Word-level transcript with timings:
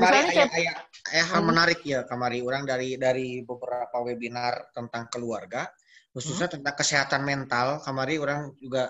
kamari 0.00 0.18
ayah, 0.32 0.48
ayah, 0.56 0.74
ayah 1.12 1.26
hal 1.28 1.40
hmm. 1.44 1.48
menarik 1.52 1.80
ya 1.84 2.00
kamari 2.08 2.40
orang 2.40 2.64
dari 2.64 2.96
dari 2.96 3.44
beberapa 3.44 4.00
webinar 4.00 4.72
tentang 4.72 5.12
keluarga 5.12 5.68
khususnya 6.10 6.48
hmm. 6.48 6.54
tentang 6.58 6.74
kesehatan 6.74 7.22
mental 7.22 7.84
kamari 7.84 8.16
orang 8.16 8.50
juga 8.56 8.88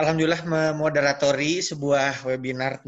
alhamdulillah 0.00 0.42
memoderatori 0.48 1.60
sebuah 1.60 2.24
webinar 2.24 2.80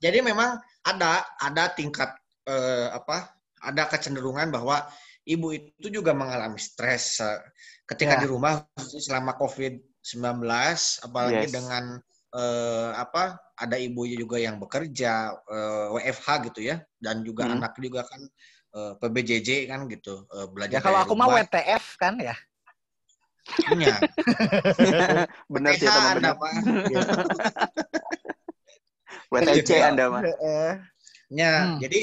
jadi 0.00 0.24
memang 0.24 0.56
ada 0.86 1.26
ada 1.38 1.70
tingkat 1.76 2.16
eh, 2.48 2.88
apa 2.88 3.36
ada 3.62 3.90
kecenderungan 3.90 4.48
bahwa 4.48 4.86
ibu 5.28 5.52
itu 5.52 5.92
juga 5.92 6.16
mengalami 6.16 6.56
stres 6.56 7.20
eh, 7.20 7.40
ketika 7.84 8.16
ya. 8.16 8.20
di 8.24 8.26
rumah 8.30 8.64
selama 8.78 9.36
COVID-19 9.36 10.40
apalagi 11.04 11.46
yes. 11.46 11.52
dengan 11.52 11.84
eh, 12.34 12.90
apa 12.96 13.38
ada 13.58 13.76
ibu 13.78 14.04
juga 14.04 14.36
yang 14.40 14.60
bekerja 14.60 15.34
eh, 15.34 15.86
WFH 15.94 16.28
gitu 16.52 16.60
ya 16.68 16.82
dan 17.00 17.24
juga 17.24 17.48
hmm. 17.48 17.54
anak 17.60 17.72
juga 17.80 18.04
kan 18.04 18.20
eh, 18.74 18.92
PBJJ 18.98 19.70
kan 19.70 19.86
gitu 19.88 20.26
eh, 20.32 20.46
belajar 20.50 20.78
ya 20.78 20.84
kalau 20.84 21.00
aku 21.04 21.14
mah 21.16 21.28
WTF 21.32 21.96
kan 22.00 22.16
ya 22.20 22.36
Iya. 23.72 23.96
benar 25.52 25.72
sih 25.80 25.88
teman 25.88 26.20
Pak. 26.20 26.52
WTC 29.32 29.70
Anda 29.80 30.04
mah. 30.12 30.22
Ya, 31.28 31.52
hmm. 31.64 31.80
jadi 31.80 32.00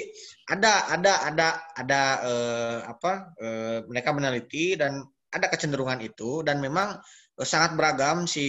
ada 0.53 0.73
ada 0.93 1.13
ada 1.25 1.47
ada 1.73 2.01
uh, 2.21 2.77
apa 2.85 3.33
uh, 3.41 3.77
mereka 3.89 4.13
meneliti 4.13 4.77
dan 4.77 5.01
ada 5.33 5.49
kecenderungan 5.49 5.97
itu 6.05 6.45
dan 6.45 6.61
memang 6.61 7.01
uh, 7.41 7.47
sangat 7.47 7.73
beragam 7.73 8.29
si 8.29 8.45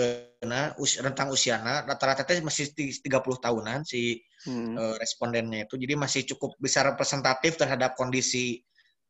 uh, 0.00 0.32
us, 0.52 0.98
rentang 1.02 1.32
usianya 1.32 1.86
rata-rata 1.86 2.26
masih 2.42 2.72
30 2.72 3.02
tahunan 3.16 3.82
si 3.82 4.20
hmm. 4.46 4.74
uh, 4.76 4.94
respondennya 5.00 5.66
itu 5.66 5.74
jadi 5.80 5.94
masih 5.98 6.22
cukup 6.34 6.54
bisa 6.60 6.84
representatif 6.86 7.58
terhadap 7.58 7.98
kondisi 7.98 8.62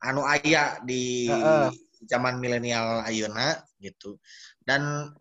anu 0.05 0.25
ayah 0.29 0.81
di 0.85 1.27
uh, 1.29 1.69
uh. 1.69 1.71
zaman 2.05 2.41
milenial 2.41 3.05
ayuna 3.05 3.61
gitu 3.81 4.21
dan 4.65 5.13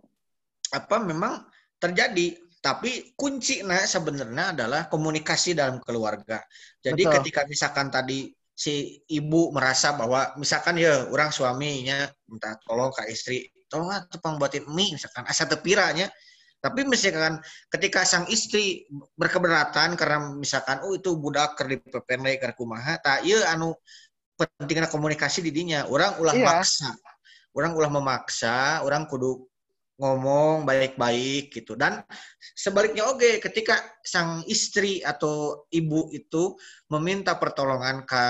apa 0.73 0.95
memang 0.99 1.47
terjadi 1.79 2.45
tapi 2.65 3.13
kunci 3.13 3.61
nah 3.61 3.85
sebenarnya 3.85 4.57
adalah 4.57 4.89
komunikasi 4.89 5.53
dalam 5.53 5.77
keluarga. 5.85 6.41
Jadi 6.81 7.05
Betul. 7.05 7.13
ketika 7.21 7.41
misalkan 7.45 7.93
tadi 7.93 8.33
si 8.57 9.05
ibu 9.05 9.53
merasa 9.53 9.93
bahwa 9.93 10.33
misalkan 10.41 10.81
ya 10.81 11.05
orang 11.13 11.29
suaminya 11.29 12.09
minta 12.25 12.57
tolong 12.65 12.89
ke 12.89 13.05
istri, 13.13 13.45
tolong 13.67 13.91
tepang 14.07 14.37
buatin 14.37 14.65
mie 14.71 14.95
misalkan 14.95 15.25
asa 15.27 15.45
tepiranya. 15.49 16.09
Tapi 16.59 16.81
misalkan 16.81 17.37
ketika 17.69 18.01
sang 18.01 18.25
istri 18.25 18.89
berkeberatan 19.13 19.93
karena 19.93 20.33
misalkan 20.33 20.81
oh 20.81 20.97
itu 20.97 21.13
budak 21.13 21.53
kerdi 21.53 21.77
PPN 21.77 22.25
ke 22.41 22.57
kumaha, 22.57 22.97
tak 22.97 23.21
iya 23.21 23.53
anu 23.53 23.77
pentingnya 24.33 24.89
komunikasi 24.89 25.45
didinya. 25.45 25.85
Orang 25.85 26.17
ulah 26.17 26.33
iya. 26.33 26.45
maksa. 26.45 26.89
Orang 27.55 27.71
ulah 27.77 27.87
memaksa, 27.87 28.83
orang 28.83 29.07
kudu 29.07 29.47
ngomong 29.95 30.67
baik-baik 30.67 31.55
gitu 31.55 31.79
dan 31.79 32.03
sebaliknya 32.51 33.07
oke 33.07 33.23
okay, 33.23 33.33
ketika 33.39 33.79
sang 34.03 34.43
istri 34.43 34.99
atau 34.99 35.63
ibu 35.71 36.11
itu 36.11 36.59
meminta 36.91 37.39
pertolongan 37.39 38.03
ke 38.03 38.23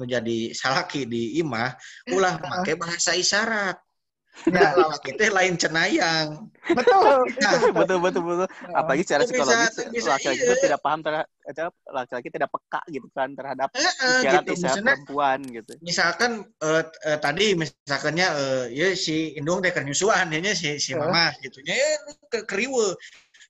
menjadi 0.00 0.56
salaki 0.56 1.04
di 1.04 1.36
imah 1.44 1.76
ulah 2.16 2.40
pakai 2.40 2.72
bahasa 2.80 3.12
isyarat 3.12 3.76
Ya, 4.48 4.72
laki 4.72 5.20
teh 5.20 5.28
lain 5.28 5.60
cenayang. 5.60 6.48
Betul. 6.64 7.28
Nah, 7.44 7.52
betul 7.76 7.98
betul 8.00 8.22
betul. 8.24 8.48
Apalagi 8.72 9.02
secara 9.04 9.28
psikologis 9.28 10.06
laki-laki 10.08 10.40
itu 10.40 10.54
iya. 10.56 10.64
tidak 10.64 10.80
paham 10.80 11.00
terhadap 11.04 11.72
laki-laki 11.92 12.28
tidak 12.32 12.48
peka 12.48 12.80
gitu 12.88 13.08
kan 13.12 13.36
terhadap 13.36 13.68
isyarat 13.76 14.44
gitu. 14.48 14.52
isyarat 14.56 14.80
perempuan 14.80 15.38
gitu. 15.44 15.72
Misalkan 15.84 16.48
uh, 16.64 16.82
uh, 16.86 17.18
tadi 17.20 17.52
misalkannya 17.52 18.26
uh, 18.32 18.64
ya 18.72 18.96
si 18.96 19.36
indung 19.36 19.60
teh 19.60 19.74
kenyusuan 19.74 20.32
ya 20.32 20.40
si 20.56 20.80
si 20.80 20.96
mama 20.96 21.34
gitu. 21.44 21.60
Ya 21.66 21.76
ke 22.32 22.48
keriwe. 22.48 22.96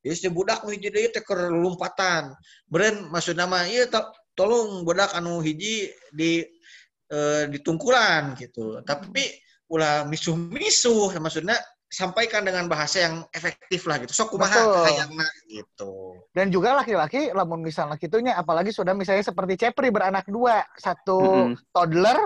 Ya 0.01 0.13
si 0.17 0.27
budak 0.33 0.65
nu 0.67 0.75
hiji 0.75 0.91
deui 0.91 1.13
teh 1.13 1.23
lompatan. 1.55 2.35
Beren 2.67 3.13
maksud 3.15 3.39
nama 3.39 3.63
ieu 3.69 3.87
to, 3.87 4.01
tolong 4.35 4.83
budak 4.83 5.13
anu 5.15 5.39
hiji 5.39 5.93
di 6.11 6.43
uh, 7.15 7.47
ditungkulan 7.47 8.35
gitu. 8.41 8.81
Tapi 8.83 9.50
ulah 9.71 10.03
misuh-misuh 10.05 11.15
maksudnya 11.23 11.57
sampaikan 11.91 12.47
dengan 12.47 12.71
bahasa 12.71 13.03
yang 13.03 13.27
efektif 13.35 13.83
lah 13.91 13.99
gitu. 13.99 14.15
Sok 14.15 14.39
kumaha 14.39 14.87
hayangna 14.87 15.27
gitu. 15.51 16.15
Dan 16.31 16.55
juga 16.55 16.79
laki-laki 16.79 17.35
lamun 17.35 17.67
misalnya 17.67 17.99
gitunya 17.99 18.39
apalagi 18.39 18.71
sudah 18.71 18.95
misalnya 18.95 19.27
seperti 19.27 19.59
Cepri 19.59 19.91
beranak 19.91 20.27
dua, 20.31 20.63
satu 20.79 21.19
mm 21.19 21.47
-hmm. 21.51 21.55
toddler 21.75 22.19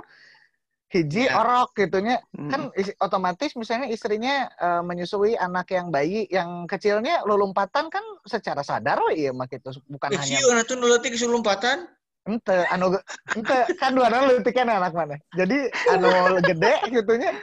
hiji 0.94 1.26
yeah. 1.26 1.42
orok 1.42 1.74
gitunya 1.74 2.22
mm. 2.30 2.50
kan 2.54 2.70
otomatis 3.02 3.50
misalnya 3.58 3.90
istrinya 3.90 4.46
uh, 4.62 4.82
menyusui 4.86 5.34
anak 5.34 5.74
yang 5.74 5.90
bayi 5.90 6.30
yang 6.30 6.70
kecilnya 6.70 7.26
lompatan 7.26 7.90
kan 7.90 8.04
secara 8.22 8.62
sadar 8.62 9.02
oh 9.02 9.10
iya 9.10 9.34
mak 9.34 9.50
itu 9.50 9.74
bukan 9.90 10.14
eh, 10.14 10.18
hanya 10.22 10.38
Iya, 10.38 10.62
tuh 10.62 10.78
nuletik 10.78 11.18
lompatan 11.26 11.90
ente 12.24 12.56
anu 12.72 12.96
ente 13.36 13.58
kan 13.76 13.92
dua 13.92 14.08
anu 14.08 14.40
kan 14.40 14.68
anak 14.68 14.96
mana? 14.96 15.16
Jadi 15.36 15.68
anu 15.92 16.08
gede 16.40 16.72
gitunya. 16.88 17.36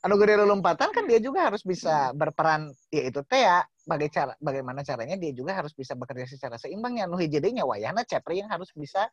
Anu 0.00 0.16
gede 0.16 0.40
lompatan 0.40 0.88
kan 0.96 1.04
dia 1.04 1.20
juga 1.20 1.52
harus 1.52 1.60
bisa 1.60 2.10
berperan 2.16 2.72
ya 2.88 3.02
itu 3.12 3.20
teh 3.28 3.44
ya 3.44 3.60
bagai 3.84 4.08
cara 4.08 4.32
bagaimana 4.40 4.80
caranya 4.80 5.20
dia 5.20 5.32
juga 5.36 5.52
harus 5.60 5.76
bisa 5.76 5.92
bekerja 5.92 6.24
secara 6.24 6.56
seimbang. 6.56 6.96
Ya 6.96 7.04
anu 7.04 7.20
hijedinya 7.20 7.68
wayahna 7.68 8.08
cepri 8.08 8.40
yang 8.40 8.48
harus 8.48 8.72
bisa 8.72 9.12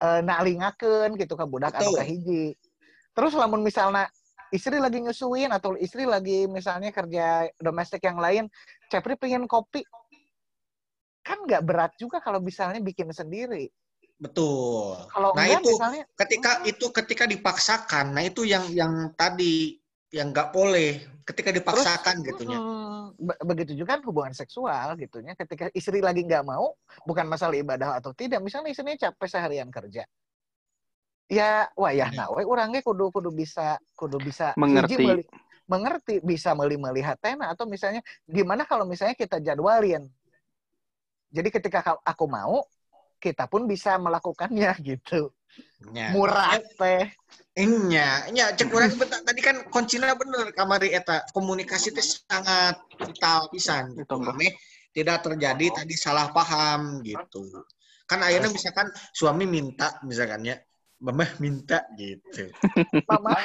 uh, 0.00 0.20
nalingakeun 0.24 1.20
gitu 1.20 1.36
ke 1.36 1.44
budak 1.44 1.76
anu 1.76 2.00
hiji. 2.00 2.56
Terus 3.12 3.36
lamun 3.36 3.60
misalnya 3.60 4.08
istri 4.48 4.80
lagi 4.80 5.04
nyusuin 5.04 5.52
atau 5.52 5.76
istri 5.76 6.08
lagi 6.08 6.48
misalnya 6.48 6.88
kerja 6.88 7.52
domestik 7.60 8.00
yang 8.00 8.16
lain 8.16 8.48
cepri 8.88 9.20
pengen 9.20 9.44
kopi. 9.44 9.84
Kan 11.20 11.44
nggak 11.44 11.62
berat 11.68 11.92
juga 12.00 12.24
kalau 12.24 12.40
misalnya 12.40 12.80
bikin 12.80 13.12
sendiri 13.12 13.68
Betul. 14.16 14.96
Kalau 15.12 15.30
nah 15.36 15.44
enggak, 15.44 15.60
itu 15.60 15.70
misalnya, 15.76 16.04
ketika 16.16 16.50
hmm. 16.56 16.70
itu 16.72 16.86
ketika 16.88 17.24
dipaksakan, 17.28 18.16
nah 18.16 18.24
itu 18.24 18.48
yang 18.48 18.64
yang 18.72 19.12
tadi 19.12 19.76
yang 20.08 20.32
nggak 20.32 20.56
boleh 20.56 21.04
ketika 21.28 21.52
dipaksakan 21.52 22.24
Terus, 22.24 22.28
gitunya. 22.32 22.56
Hmm, 22.56 23.12
begitu 23.44 23.76
juga 23.76 23.98
kan 23.98 24.00
hubungan 24.08 24.32
seksual 24.32 24.96
gitunya. 24.96 25.36
Ketika 25.36 25.68
istri 25.76 26.00
lagi 26.00 26.24
nggak 26.24 26.48
mau, 26.48 26.72
bukan 27.04 27.28
masalah 27.28 27.52
ibadah 27.60 28.00
atau 28.00 28.16
tidak. 28.16 28.40
Misalnya 28.40 28.72
istrinya 28.72 28.96
capek 28.96 29.28
seharian 29.28 29.68
kerja. 29.68 30.08
Ya, 31.26 31.66
wah 31.74 31.90
ya, 31.90 32.06
nah, 32.14 32.30
wah 32.30 32.38
orangnya 32.46 32.86
kudu 32.86 33.10
kudu 33.10 33.34
bisa 33.34 33.76
kudu 33.98 34.22
bisa 34.22 34.54
mengerti. 34.54 34.94
Meli, 35.02 35.26
mengerti 35.66 36.22
bisa 36.22 36.54
meli 36.54 36.78
melihat 36.78 37.18
tena 37.18 37.50
atau 37.50 37.66
misalnya 37.66 37.98
gimana 38.24 38.62
kalau 38.62 38.86
misalnya 38.86 39.18
kita 39.18 39.42
jadwalin. 39.42 40.06
Jadi 41.34 41.48
ketika 41.50 41.98
aku 42.06 42.24
mau, 42.30 42.62
kita 43.18 43.48
pun 43.50 43.64
bisa 43.64 43.96
melakukannya 43.96 44.72
gitu. 44.88 45.32
Ya. 45.92 46.12
Murah 46.12 46.60
teh. 46.76 47.08
Iya, 47.56 48.28
iya 48.28 48.52
cek 48.52 48.68
urang 48.68 48.92
tadi 49.00 49.40
kan 49.40 49.64
kuncinya 49.72 50.12
bener 50.12 50.52
kamari 50.52 50.92
eta 50.92 51.24
komunikasi 51.32 51.96
teh 51.96 52.04
sangat 52.04 52.76
vital 53.00 53.48
pisan 53.48 53.96
gitu. 53.96 54.20
tidak 54.92 55.24
terjadi 55.24 55.66
tadi 55.72 55.96
salah 55.96 56.28
paham 56.32 57.00
gitu. 57.00 57.48
Kan 58.04 58.20
akhirnya 58.20 58.52
misalkan 58.52 58.92
suami 59.16 59.48
minta 59.48 59.96
misalkan 60.04 60.44
ya, 60.44 60.56
Mama 60.96 61.28
minta 61.40 61.84
gitu. 62.00 62.48
Mama 63.10 63.36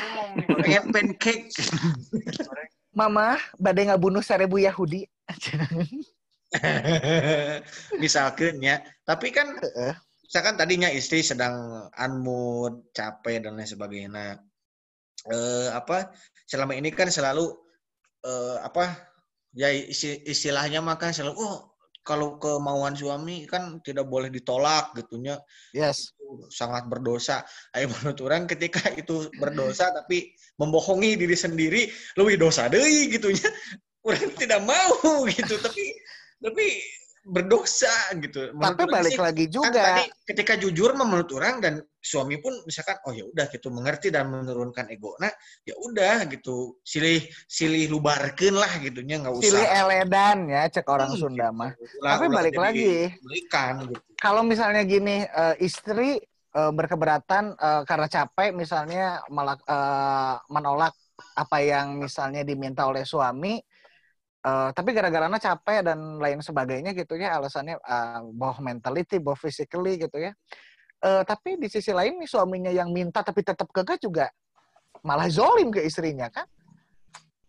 pengen 0.63 0.91
pancake. 0.91 1.51
Mama, 2.99 3.39
badai 3.59 3.91
bunuh 3.95 4.23
seribu 4.23 4.59
Yahudi. 4.59 5.07
misalkan 8.03 8.59
ya. 8.59 8.83
Tapi 9.07 9.31
kan 9.31 9.55
misalkan 10.25 10.55
tadinya 10.55 10.87
istri 10.91 11.23
sedang 11.23 11.87
unmood 11.95 12.91
capek 12.95 13.43
dan 13.43 13.55
lain 13.59 13.67
sebagainya. 13.67 14.39
Eh, 15.29 15.69
apa 15.69 16.11
selama 16.49 16.73
ini 16.73 16.89
kan 16.89 17.11
selalu 17.11 17.53
eh, 18.25 18.57
apa 18.63 18.95
ya 19.53 19.69
istilahnya 20.25 20.81
maka 20.81 21.13
selalu 21.13 21.37
oh 21.37 21.57
kalau 22.01 22.41
kemauan 22.41 22.97
suami 22.97 23.45
kan 23.45 23.77
tidak 23.85 24.09
boleh 24.09 24.33
ditolak 24.33 24.93
gitunya. 24.97 25.37
Yes. 25.75 26.17
Sangat 26.49 26.89
berdosa. 26.89 27.45
Ayo 27.77 27.91
menurut 27.93 28.17
orang 28.25 28.49
ketika 28.49 28.89
itu 28.97 29.29
berdosa 29.37 29.91
tapi 30.01 30.33
membohongi 30.57 31.19
diri 31.19 31.37
sendiri 31.37 31.81
lebih 32.17 32.41
dosa 32.41 32.65
deh 32.71 32.81
gitunya. 33.11 33.45
Orang 34.01 34.33
tidak 34.33 34.65
mau 34.65 35.21
gitu 35.29 35.61
tapi 35.61 35.93
tapi 36.41 36.65
berdosa 37.21 37.93
gitu. 38.17 38.49
Menurut 38.57 38.77
Tapi 38.81 38.83
balik 38.89 39.13
sih, 39.13 39.21
lagi 39.21 39.45
kan 39.45 39.53
juga. 39.53 39.69
Kan 39.69 39.85
tadi 39.93 40.03
ketika 40.25 40.53
jujur 40.57 40.89
menurut 40.97 41.29
orang 41.37 41.61
dan 41.61 41.73
suami 42.01 42.41
pun 42.41 42.49
misalkan 42.65 42.97
oh 43.05 43.13
ya 43.13 43.29
udah 43.29 43.45
gitu 43.53 43.69
mengerti 43.69 44.09
dan 44.09 44.33
menurunkan 44.33 44.89
ego. 44.89 45.13
Nah 45.21 45.29
ya 45.61 45.77
udah 45.77 46.25
gitu 46.33 46.81
silih 46.81 47.21
silih 47.45 47.93
lubarkan 47.93 48.57
lah 48.57 48.71
gitunya 48.81 49.21
nggak 49.21 49.37
usah. 49.37 49.45
Silih 49.53 49.67
eledan 49.69 50.37
ya 50.49 50.65
cek 50.65 50.87
orang 50.89 51.13
hmm, 51.13 51.19
Sunda 51.21 51.47
gitu. 51.53 51.59
mah. 51.61 51.71
Tapi 52.01 52.25
balik 52.33 52.57
lagi. 52.57 53.13
Belikan 53.21 53.73
gitu. 53.85 54.01
Kalau 54.17 54.41
misalnya 54.41 54.81
gini 54.81 55.21
uh, 55.29 55.53
istri 55.61 56.17
uh, 56.57 56.73
berkeberatan 56.73 57.53
uh, 57.53 57.85
karena 57.85 58.09
capek 58.09 58.49
misalnya 58.49 59.21
menolak 60.49 60.97
apa 61.37 61.57
yang 61.61 62.01
misalnya 62.01 62.41
diminta 62.41 62.89
oleh 62.89 63.05
suami 63.05 63.61
Uh, 64.41 64.73
tapi 64.73 64.97
gara-garanya 64.97 65.37
capek 65.37 65.85
dan 65.85 66.17
lain 66.17 66.41
sebagainya 66.41 66.97
gitu 66.97 67.13
ya 67.13 67.37
alasannya 67.37 67.77
uh, 67.77 68.25
boh 68.25 68.57
mentality, 68.57 69.21
boh 69.21 69.37
physically 69.37 70.01
gitu 70.01 70.17
ya. 70.17 70.33
Uh, 71.01 71.21
tapi 71.21 71.61
di 71.61 71.69
sisi 71.69 71.93
lain 71.93 72.17
nih 72.17 72.29
suaminya 72.29 72.73
yang 72.73 72.89
minta 72.89 73.21
tapi 73.21 73.45
tetap 73.45 73.69
kekeh 73.69 74.01
juga 74.01 74.33
malah 75.05 75.29
zolim 75.29 75.69
ke 75.69 75.85
istrinya 75.85 76.29
kan? 76.33 76.49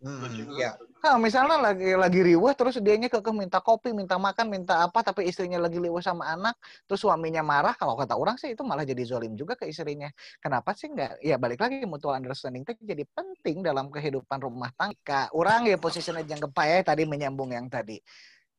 Hmm, 0.05 0.53
ya. 0.57 0.77
Nah, 1.03 1.19
misalnya 1.19 1.59
lagi 1.59 1.99
lagi 1.99 2.23
riwah 2.23 2.55
terus 2.55 2.79
dianya 2.79 3.11
ke 3.11 3.19
minta 3.35 3.59
kopi, 3.59 3.91
minta 3.91 4.15
makan, 4.23 4.47
minta 4.47 4.87
apa 4.87 5.03
tapi 5.03 5.27
istrinya 5.27 5.59
lagi 5.59 5.83
riwah 5.83 5.99
sama 5.99 6.31
anak, 6.31 6.55
terus 6.87 7.03
suaminya 7.03 7.43
marah 7.43 7.75
kalau 7.75 7.99
kata 7.99 8.15
orang 8.15 8.39
sih 8.39 8.55
itu 8.55 8.63
malah 8.63 8.87
jadi 8.87 9.03
zolim 9.03 9.35
juga 9.35 9.59
ke 9.59 9.67
istrinya. 9.67 10.07
Kenapa 10.39 10.71
sih 10.79 10.87
enggak? 10.95 11.19
Ya 11.19 11.43
balik 11.43 11.59
lagi 11.59 11.83
mutual 11.91 12.23
understanding 12.23 12.63
itu 12.63 12.79
jadi 12.87 13.03
penting 13.19 13.67
dalam 13.67 13.91
kehidupan 13.91 14.39
rumah 14.47 14.71
tangga. 14.79 15.27
Orang 15.35 15.67
ya 15.67 15.75
posisinya 15.75 16.23
yang 16.23 16.39
gempa 16.39 16.63
ya 16.71 16.87
tadi 16.87 17.03
menyambung 17.03 17.51
yang 17.51 17.67
tadi. 17.67 17.99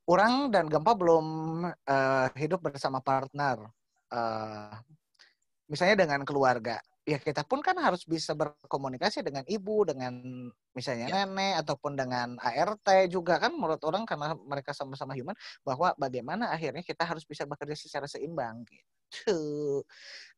Orang 0.03 0.51
dan 0.51 0.67
gempa 0.67 0.99
belum 0.99 1.25
uh, 1.63 2.27
hidup 2.35 2.59
bersama 2.59 2.99
partner. 2.99 3.71
Uh, 4.11 4.67
misalnya 5.71 6.03
dengan 6.03 6.27
keluarga 6.27 6.83
ya 7.03 7.19
kita 7.19 7.43
pun 7.43 7.59
kan 7.59 7.75
harus 7.83 8.07
bisa 8.07 8.31
berkomunikasi 8.31 9.19
dengan 9.27 9.43
ibu, 9.43 9.83
dengan 9.83 10.15
misalnya 10.71 11.11
ya. 11.11 11.15
nenek 11.27 11.59
ataupun 11.67 11.99
dengan 11.99 12.39
ART 12.39 12.87
juga 13.11 13.43
kan 13.43 13.51
menurut 13.51 13.83
orang 13.83 14.07
karena 14.07 14.31
mereka 14.39 14.71
sama-sama 14.71 15.11
human 15.11 15.35
bahwa 15.67 15.91
bagaimana 15.99 16.47
akhirnya 16.47 16.79
kita 16.79 17.03
harus 17.03 17.27
bisa 17.27 17.43
bekerja 17.43 17.75
secara 17.75 18.07
seimbang 18.07 18.63
gitu. 18.71 19.83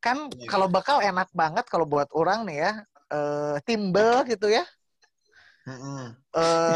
Kan 0.02 0.34
ya. 0.34 0.50
kalau 0.50 0.66
bakal 0.66 1.06
enak 1.06 1.30
banget 1.38 1.70
kalau 1.70 1.86
buat 1.86 2.10
orang 2.18 2.50
nih 2.50 2.58
ya 2.66 2.72
uh, 3.14 3.58
timbel 3.62 4.26
gitu 4.26 4.50
ya. 4.50 4.66
Uh, 5.66 6.14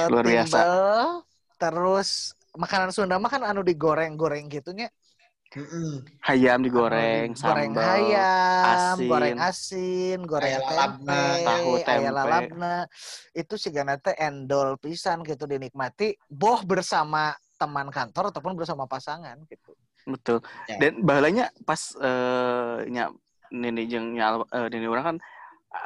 Luar 0.10 0.26
timbel, 0.26 0.38
biasa. 0.38 0.62
Terus 1.58 2.38
makanan 2.54 2.94
Sunda 2.94 3.18
mah 3.18 3.30
kan 3.30 3.42
anu 3.42 3.66
digoreng-goreng 3.66 4.50
gitunya 4.50 4.90
Mm-mm. 5.50 6.06
Hayam 6.30 6.62
digoreng, 6.62 7.34
goreng 7.34 7.74
sambal, 7.74 7.82
hayam, 7.82 8.70
asin, 8.70 9.10
goreng 9.10 9.38
asin, 9.42 10.20
goreng 10.22 10.62
tempe, 10.62 11.24
tahu 11.42 11.72
tempe. 11.82 12.10
lalapna. 12.14 12.76
Itu 13.34 13.58
sih 13.58 13.74
teh 13.74 14.16
endol 14.22 14.78
pisan 14.78 15.26
gitu 15.26 15.50
dinikmati 15.50 16.14
boh 16.30 16.62
bersama 16.62 17.34
teman 17.58 17.90
kantor 17.90 18.30
ataupun 18.30 18.54
bersama 18.54 18.86
pasangan 18.86 19.42
gitu. 19.50 19.74
Betul. 20.06 20.46
Ya. 20.70 20.78
Dan 20.78 21.02
bahalanya 21.02 21.50
pas 21.66 21.98
uh, 21.98 22.86
nya 22.86 23.10
nini 23.50 23.90
jeung 23.90 24.14
nya 24.14 24.38
uh, 24.46 24.68
nini 24.70 24.86
orang 24.86 25.06
kan 25.06 25.18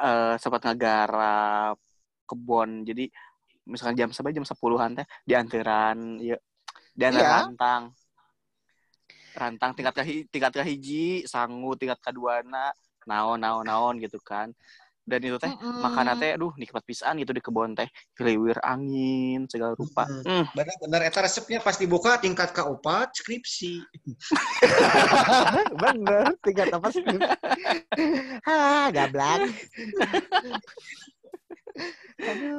uh, 0.04 0.34
sempat 0.36 0.60
ngagarap 0.60 1.80
kebon. 2.28 2.84
Jadi 2.84 3.08
misalkan 3.64 3.96
jam 3.96 4.12
sampai 4.12 4.36
jam 4.36 4.44
sepuluhan 4.44 4.92
teh 4.92 5.08
di 5.24 5.32
antaran 5.32 6.20
ya 6.20 6.36
di 6.92 7.02
antaran 7.08 7.24
iya. 7.24 7.40
rantang 7.48 7.82
rantang 9.34 9.74
tingkat 9.74 9.94
ke 9.98 10.02
tingkat 10.30 10.52
ke 10.54 10.62
hiji 10.62 11.06
sangu 11.26 11.74
tingkat 11.74 11.98
kedua 12.00 12.40
na 12.46 12.70
naon 13.04 13.42
naon 13.42 13.66
naon 13.66 13.94
gitu 14.00 14.18
kan. 14.22 14.54
Dan 15.04 15.20
itu 15.20 15.36
teh 15.36 15.52
mm 15.52 15.60
-hmm. 15.60 15.80
makanan 15.84 16.16
teh 16.16 16.32
aduh 16.32 16.56
nikmat 16.56 16.80
pisan 16.80 17.20
gitu 17.20 17.36
di 17.36 17.44
kebun 17.44 17.76
teh. 17.76 17.84
Liwir 18.24 18.56
angin 18.64 19.44
segala 19.52 19.76
rupa. 19.76 20.08
Mm. 20.08 20.24
mm. 20.24 20.44
benar 20.56 20.76
benar 20.80 21.00
eta 21.04 21.20
resepnya 21.20 21.60
pas 21.60 21.76
dibuka 21.76 22.16
tingkat 22.16 22.56
keempat 22.56 23.12
skripsi. 23.12 23.84
Bener 25.84 26.32
tingkat 26.40 26.72
apa 26.72 26.88
skripsi. 26.88 27.28
Ah 28.48 28.88
gablak. 28.88 29.52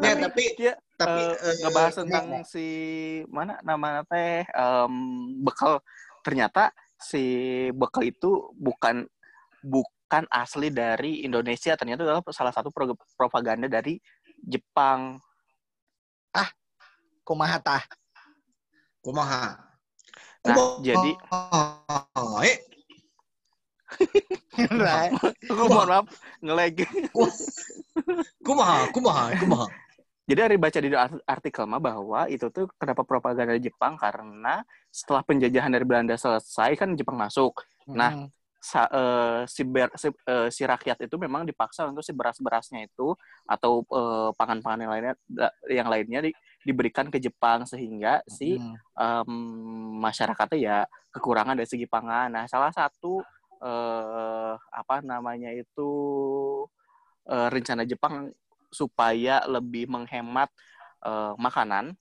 Ya 0.04 0.14
tapi 0.20 0.44
ya, 0.60 0.74
tapi 1.00 1.24
uh, 1.24 1.40
uh, 1.40 1.56
ngebahas 1.64 1.94
tentang 2.04 2.26
uh, 2.36 2.44
si 2.44 2.68
mana 3.32 3.56
nama 3.64 4.04
teh 4.04 4.44
um, 4.52 4.94
bekal 5.40 5.80
ternyata 6.26 6.74
si 6.98 7.22
bekal 7.78 8.02
itu 8.10 8.50
bukan 8.58 9.06
bukan 9.62 10.26
asli 10.34 10.74
dari 10.74 11.22
Indonesia. 11.22 11.78
Ternyata 11.78 12.02
adalah 12.02 12.26
salah 12.34 12.50
satu 12.50 12.74
propaganda 13.14 13.70
dari 13.70 14.02
Jepang. 14.42 15.22
Ah 16.34 16.50
kumaha 17.22 17.62
tah 17.62 17.84
kumaha 19.06 19.58
nah 20.46 20.58
kumaha. 20.58 20.82
jadi 20.82 21.12
eh 22.42 22.58
Aku 25.52 25.70
mohon 25.70 25.88
maaf, 25.88 26.06
ngeleg. 26.42 26.84
kumaha, 28.42 28.90
kumaha, 28.92 29.24
kumaha. 29.38 29.68
Jadi 30.26 30.40
hari 30.42 30.58
baca 30.58 30.80
di 30.82 30.90
artikel 31.30 31.64
mah 31.70 31.78
bahwa 31.78 32.26
itu 32.26 32.50
tuh 32.50 32.66
kenapa 32.82 33.06
propaganda 33.06 33.54
Jepang 33.62 33.94
karena 33.94 34.66
setelah 34.90 35.22
penjajahan 35.22 35.70
dari 35.70 35.86
Belanda 35.86 36.18
selesai 36.18 36.74
kan 36.74 36.98
Jepang 36.98 37.14
masuk. 37.14 37.62
Nah, 37.86 38.26
sa, 38.58 38.90
uh, 38.90 39.46
si, 39.46 39.62
ber, 39.62 39.94
si, 39.94 40.10
uh, 40.10 40.50
si 40.50 40.66
rakyat 40.66 41.06
itu 41.06 41.16
memang 41.22 41.46
dipaksa 41.46 41.86
untuk 41.86 42.02
si 42.02 42.10
beras-berasnya 42.10 42.90
itu 42.90 43.14
atau 43.46 43.86
uh, 43.94 44.34
pangan-pangan 44.34 44.82
yang 44.82 44.92
lainnya 44.92 45.14
yang 45.70 45.88
lainnya 45.94 46.20
di, 46.26 46.32
diberikan 46.66 47.14
ke 47.14 47.22
Jepang 47.22 47.70
sehingga 47.70 48.26
si 48.26 48.58
um, 48.98 50.02
masyarakatnya 50.02 50.58
ya 50.58 50.78
kekurangan 51.14 51.54
dari 51.54 51.70
segi 51.70 51.86
pangan. 51.86 52.34
Nah, 52.34 52.44
salah 52.50 52.74
satu 52.74 53.22
uh, 53.62 54.58
apa 54.58 55.06
namanya 55.06 55.54
itu 55.54 55.92
uh, 57.30 57.48
rencana 57.54 57.86
Jepang 57.86 58.34
supaya 58.76 59.40
lebih 59.48 59.88
menghemat 59.88 60.52
uh, 61.08 61.32
makanan 61.40 61.96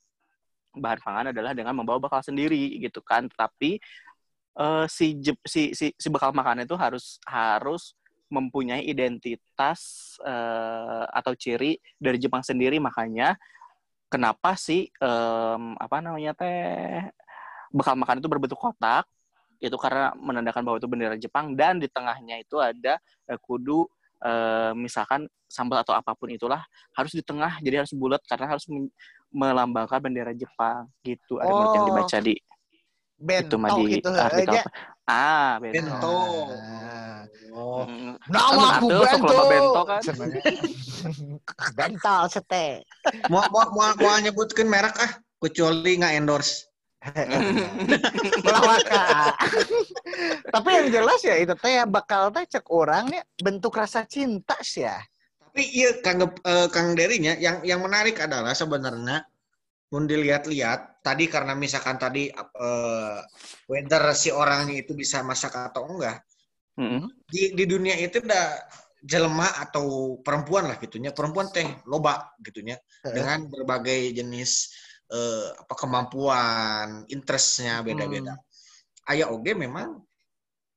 bahan 0.74 1.00
pangan 1.00 1.26
adalah 1.30 1.54
dengan 1.54 1.74
membawa 1.78 2.02
bekal 2.02 2.20
sendiri 2.20 2.76
gitu 2.82 2.98
kan. 3.00 3.30
Tapi 3.30 3.78
uh, 4.58 4.84
si, 4.90 5.22
si 5.46 5.70
si 5.72 5.94
si 5.94 6.08
bekal 6.10 6.34
makanan 6.34 6.66
itu 6.66 6.74
harus 6.74 7.22
harus 7.24 7.94
mempunyai 8.28 8.82
identitas 8.82 10.14
uh, 10.26 11.06
atau 11.14 11.32
ciri 11.38 11.78
dari 11.96 12.18
Jepang 12.18 12.42
sendiri. 12.42 12.82
Makanya 12.82 13.38
kenapa 14.10 14.58
sih 14.58 14.90
um, 14.98 15.78
apa 15.78 16.02
namanya 16.02 16.34
teh 16.34 17.06
bekal 17.70 17.94
makan 17.94 18.18
itu 18.18 18.28
berbentuk 18.30 18.58
kotak? 18.58 19.06
Itu 19.62 19.78
karena 19.80 20.12
menandakan 20.18 20.66
bahwa 20.66 20.76
itu 20.82 20.90
bendera 20.90 21.16
Jepang. 21.16 21.54
Dan 21.54 21.78
di 21.78 21.86
tengahnya 21.86 22.42
itu 22.42 22.58
ada 22.58 22.98
kudu 23.46 23.86
uh, 24.22 24.72
misalkan 24.76 25.26
sambal 25.48 25.80
atau 25.82 25.94
apa 25.94 26.14
pun 26.14 26.30
itulah 26.30 26.62
harus 26.94 27.14
di 27.14 27.22
tengah 27.22 27.58
jadi 27.62 27.82
harus 27.82 27.94
bulat 27.94 28.22
karena 28.26 28.54
harus 28.54 28.66
melambangkan 29.34 29.98
bendera 29.98 30.30
Jepang 30.34 30.86
gitu 31.02 31.42
ada 31.42 31.50
oh. 31.50 31.74
yang 31.74 31.84
dibaca 31.90 32.18
di 32.22 32.34
bento 33.14 33.56
itu 33.56 33.82
gitu 33.98 34.10
artikel 34.10 34.58
aja. 34.58 34.62
ah 35.06 35.56
bento, 35.62 35.78
bento. 35.80 36.18
Oh. 37.54 37.86
Nama 38.26 38.82
aku 38.82 38.86
bento. 38.90 39.36
bento 39.46 39.82
kan. 39.86 40.02
Bental 41.78 42.26
sete. 42.26 42.82
mau 43.30 43.46
mau 43.54 43.70
mau 43.70 43.94
mau 43.94 44.18
nyebutkan 44.18 44.66
merek 44.66 44.98
ah 44.98 45.12
kecuali 45.38 46.02
nggak 46.02 46.18
endorse. 46.18 46.66
Tapi 50.54 50.68
yang 50.72 50.88
jelas 50.88 51.20
ya 51.20 51.36
itu 51.36 51.52
teh 51.60 51.84
bakal 51.84 52.32
teh 52.32 52.48
cek 52.48 52.64
orangnya 52.72 53.20
bentuk 53.36 53.76
rasa 53.76 54.08
cinta 54.08 54.56
sih 54.64 54.88
ya. 54.88 54.96
Tapi 55.36 55.68
iya 55.68 56.00
Kang 56.00 56.24
uh, 56.24 56.68
Kang 56.72 56.96
Derinya 56.96 57.36
yang 57.36 57.60
yang 57.60 57.84
menarik 57.84 58.16
adalah 58.24 58.56
sebenarnya 58.56 59.20
pun 59.92 60.08
dilihat-lihat 60.08 61.04
tadi 61.04 61.28
karena 61.28 61.52
misalkan 61.52 62.00
tadi 62.00 62.32
uh, 62.32 63.20
whether 63.68 64.00
si 64.16 64.32
orangnya 64.32 64.80
itu 64.80 64.96
bisa 64.96 65.20
masak 65.20 65.52
atau 65.52 65.84
enggak. 65.84 66.24
Mm 66.80 66.88
-hmm. 66.88 67.04
Di 67.28 67.52
di 67.52 67.68
dunia 67.68 68.00
itu 68.00 68.24
udah 68.24 68.64
jelema 69.04 69.60
atau 69.60 70.16
perempuan 70.24 70.72
lah 70.72 70.80
gitunya 70.80 71.12
perempuan 71.12 71.52
teh 71.52 71.68
loba 71.84 72.32
gitunya 72.40 72.80
dengan 73.04 73.44
berbagai 73.52 74.16
jenis 74.16 74.72
uh, 75.14 75.46
apa 75.62 75.74
kemampuan, 75.78 77.06
interestnya 77.06 77.86
beda-beda. 77.86 78.34
Hmm. 78.34 79.12
Ayah 79.14 79.30
oge 79.30 79.54
memang 79.54 80.02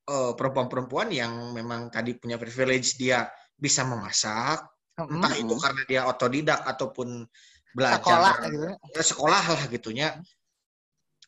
uh, 0.06 0.32
perempuan-perempuan 0.38 1.10
yang 1.10 1.58
memang 1.58 1.90
tadi 1.90 2.14
punya 2.14 2.38
privilege 2.38 3.02
dia 3.02 3.26
bisa 3.58 3.82
memasak, 3.82 4.70
hmm. 5.02 5.18
entah 5.18 5.34
itu 5.34 5.56
karena 5.58 5.82
dia 5.90 6.02
otodidak 6.06 6.62
ataupun 6.62 7.26
belajar 7.74 8.06
sekolah 8.06 8.36
gitu. 8.46 8.68
Ya, 8.94 9.04
sekolah 9.04 9.44
lah 9.44 9.64
gitunya. 9.74 10.10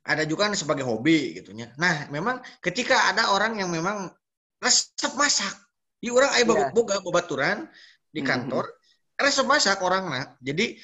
ada 0.10 0.24
juga 0.26 0.50
kan 0.50 0.58
sebagai 0.58 0.88
hobi 0.88 1.38
gitunya. 1.38 1.70
Nah, 1.78 2.10
memang 2.10 2.42
ketika 2.66 3.12
ada 3.14 3.30
orang 3.30 3.62
yang 3.62 3.70
memang 3.70 4.10
resep 4.58 5.14
masak, 5.14 5.54
di 6.00 6.10
orang 6.10 6.32
ayah 6.40 6.48
yeah. 6.48 6.72
boga 6.74 6.98
bobaturan 7.04 7.68
di 8.10 8.24
mm-hmm. 8.24 8.26
kantor, 8.26 8.66
mm-hmm. 8.66 9.22
resep 9.22 9.46
masak 9.46 9.78
orang 9.86 10.04
nah. 10.10 10.26
Jadi 10.42 10.80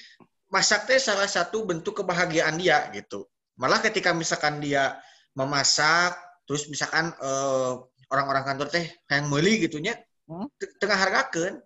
masak 0.50 0.86
teh 0.86 1.00
salah 1.02 1.28
satu 1.28 1.66
bentuk 1.66 2.04
kebahagiaan 2.04 2.56
dia 2.60 2.90
gitu. 2.94 3.26
Malah 3.58 3.80
ketika 3.82 4.12
misalkan 4.12 4.60
dia 4.60 5.00
memasak, 5.36 6.16
terus 6.46 6.68
misalkan 6.68 7.12
uh, 7.24 7.80
orang-orang 8.12 8.44
kantor 8.44 8.68
teh 8.72 8.86
yang 9.10 9.28
meli 9.32 9.64
gitunya, 9.64 9.96
hmm? 10.28 10.48
tengah 10.80 11.00
hargakan. 11.00 11.60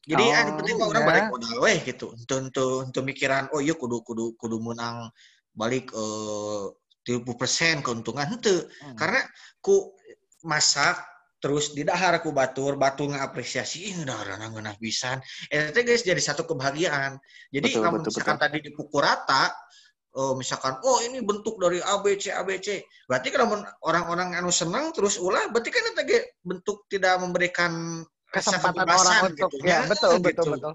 Jadi 0.00 0.24
oh, 0.24 0.32
ah, 0.32 0.56
penting 0.56 0.76
orang 0.80 1.04
ya. 1.04 1.08
balik 1.08 1.24
modal 1.28 1.56
weh 1.60 1.78
gitu. 1.84 2.16
Untuk 2.16 2.38
untuk 2.40 2.72
untuk 2.88 3.02
mikiran 3.04 3.52
oh 3.52 3.60
iya 3.60 3.76
kudu 3.76 4.00
kudu 4.00 4.32
kudu 4.40 4.56
menang 4.58 5.12
balik 5.52 5.92
eh 5.92 6.72
uh, 7.10 7.34
persen 7.36 7.82
keuntungan 7.84 8.38
itu 8.38 8.64
hmm. 8.64 8.96
karena 8.96 9.20
ku 9.60 9.92
masak 10.46 11.09
terus 11.40 11.72
di 11.72 11.82
dahar 11.82 12.20
ku 12.20 12.30
batur 12.36 12.76
batu 12.76 13.08
ngapresiasi 13.08 13.90
ini 13.90 14.04
udah 14.04 14.36
rana 14.36 14.46
ngenah 14.52 14.76
pisan. 14.76 15.18
Itu 15.48 15.80
guys 15.82 16.04
jadi 16.04 16.20
satu 16.20 16.44
kebahagiaan. 16.44 17.16
Jadi 17.48 17.68
betul, 17.72 17.82
kalau 17.82 17.98
betul, 17.98 18.12
misalkan 18.12 18.36
betul. 18.36 18.44
tadi 18.46 18.58
dipukul 18.68 19.00
rata 19.00 19.44
oh, 20.14 20.34
misalkan 20.36 20.78
oh 20.82 20.98
ini 21.06 21.22
bentuk 21.22 21.58
dari 21.58 21.78
ABC 21.78 22.34
ABC 22.34 22.82
berarti 23.06 23.28
kalau 23.30 23.62
orang-orang 23.86 24.34
anu 24.34 24.50
senang 24.50 24.90
terus 24.90 25.18
ulah 25.22 25.50
berarti 25.54 25.70
kan 25.70 25.82
itu 25.94 26.02
bentuk 26.42 26.86
tidak 26.90 27.18
memberikan 27.22 28.02
kesempatan 28.30 28.86
orang 28.86 29.34
untuk 29.34 29.50
gitu, 29.50 29.66
ya, 29.66 29.86
ya 29.86 29.90
betul 29.90 30.18
gitu. 30.22 30.26
betul. 30.26 30.52
Betul 30.58 30.74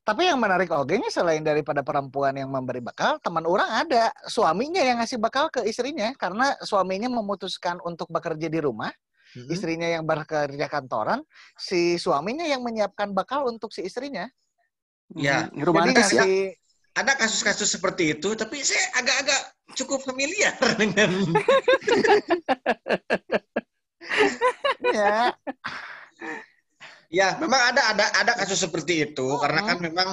tapi 0.00 0.26
yang 0.26 0.40
menarik 0.40 0.72
oke 0.72 0.90
nya 0.90 1.12
selain 1.12 1.44
daripada 1.44 1.84
perempuan 1.84 2.32
yang 2.32 2.48
memberi 2.48 2.80
bekal, 2.80 3.20
teman 3.20 3.44
orang 3.44 3.68
ada. 3.68 4.08
Suaminya 4.26 4.80
yang 4.80 4.98
ngasih 4.98 5.20
bekal 5.20 5.52
ke 5.52 5.60
istrinya 5.68 6.10
karena 6.16 6.56
suaminya 6.64 7.06
memutuskan 7.06 7.78
untuk 7.84 8.08
bekerja 8.08 8.48
di 8.48 8.58
rumah, 8.58 8.90
hmm 9.34 9.48
istrinya 9.50 9.86
yang 9.86 10.02
bekerja 10.02 10.66
kantoran, 10.66 11.22
si 11.54 11.98
suaminya 11.98 12.46
yang 12.46 12.62
menyiapkan 12.66 13.14
bekal 13.14 13.46
untuk 13.46 13.70
si 13.70 13.86
istrinya. 13.86 14.26
Ya, 15.14 15.50
hmm. 15.50 15.62
romantis 15.66 16.10
ya. 16.14 16.22
Si, 16.22 16.54
ada 16.94 17.14
kasus-kasus 17.14 17.70
seperti 17.78 18.18
itu, 18.18 18.34
tapi 18.34 18.62
saya 18.62 18.82
agak-agak 18.98 19.40
cukup 19.78 20.02
familiar 20.02 20.54
dengan. 20.80 21.10
ya. 24.96 25.34
Ya, 27.10 27.34
memang 27.42 27.74
ada 27.74 27.82
ada 27.90 28.06
ada 28.22 28.32
kasus 28.38 28.62
seperti 28.62 29.02
itu 29.10 29.26
-huh. 29.26 29.42
karena 29.42 29.66
kan 29.66 29.78
memang 29.82 30.08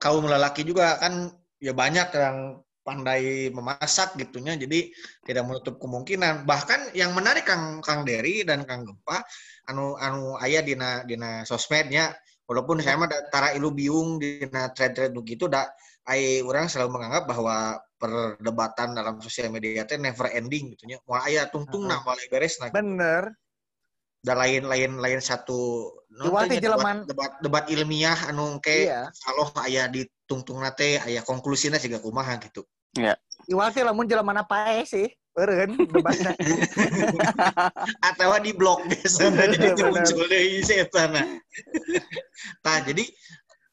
kaum 0.00 0.24
lelaki 0.24 0.64
juga 0.64 0.96
kan 0.96 1.28
ya 1.60 1.76
banyak 1.76 2.08
yang 2.16 2.58
pandai 2.82 3.48
memasak 3.54 4.18
gitunya 4.18 4.58
jadi 4.58 4.90
tidak 5.22 5.44
menutup 5.46 5.78
kemungkinan. 5.78 6.44
Bahkan 6.44 6.94
yang 6.98 7.14
menarik 7.14 7.46
Kang 7.46 7.80
Kang 7.80 8.02
Dery 8.02 8.42
dan 8.42 8.66
Kang 8.66 8.84
Gempa 8.86 9.22
anu 9.70 9.94
anu 9.96 10.34
ayah 10.42 10.60
dina 10.60 11.06
dina 11.06 11.46
sosmednya 11.46 12.10
walaupun 12.50 12.82
saya 12.82 12.98
mah 12.98 13.08
tara 13.30 13.54
ilu 13.54 13.70
biung 13.70 14.18
dina 14.18 14.74
thread-thread 14.74 15.14
gitu 15.22 15.46
dah 15.46 15.70
ai 16.10 16.42
orang 16.42 16.66
selalu 16.66 16.98
menganggap 16.98 17.30
bahwa 17.30 17.78
perdebatan 17.94 18.98
dalam 18.98 19.22
sosial 19.22 19.54
media 19.54 19.86
itu 19.86 19.94
never 19.94 20.26
ending 20.34 20.74
gitunya. 20.74 20.98
Mau 21.06 21.22
ayah 21.22 21.46
tungtung 21.46 21.86
nah 21.86 22.02
beres 22.02 22.58
nah 22.58 22.74
bener. 22.74 23.30
Dan 24.22 24.38
lain-lain 24.38 25.02
lain 25.02 25.18
satu 25.18 25.90
debat, 26.06 26.46
debat 27.10 27.32
debat 27.42 27.64
ilmiah 27.66 28.14
anu 28.30 28.62
ke 28.62 28.86
iya. 28.86 29.10
kalau 29.18 29.50
ayah 29.66 29.90
ditungtung 30.32 30.64
nate 30.64 30.96
ayah 31.04 31.20
konklusinya 31.20 31.76
juga 31.76 32.00
kumaha 32.00 32.40
gitu 32.40 32.64
ya 32.96 33.12
Iwati 33.44 33.84
lamun 33.84 34.08
jalan 34.08 34.40
apa 34.40 34.80
sih 34.88 35.12
Beren, 35.32 35.80
debatnya. 35.88 36.36
Atau 38.12 38.36
di 38.44 38.52
blog 38.52 38.84
biasanya 38.84 39.48
jadi 39.48 39.80
muncul 39.88 40.28
deh 40.28 40.60
sana. 40.60 41.24
Nah, 42.60 42.78
jadi 42.84 43.08